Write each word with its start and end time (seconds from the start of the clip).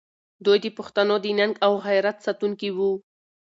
دوی 0.45 0.57
د 0.63 0.65
پښتنو 0.77 1.15
د 1.25 1.27
ننګ 1.39 1.53
او 1.65 1.73
غیرت 1.85 2.17
ساتونکي 2.25 2.69
وو. 2.77 2.91